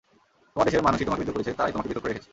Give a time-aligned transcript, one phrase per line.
[0.51, 2.29] তোমার দেশের মানুষই তোমাকে বিদ্রূপ করেছে, তারাই তোমাকে পৃথক করে রেখেছে।